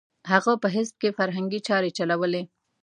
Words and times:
هغه 0.31 0.51
په 0.61 0.67
حزب 0.75 0.95
کې 1.01 1.15
فرهنګي 1.17 1.59
چارې 1.67 1.89
چلولې. 1.97 2.43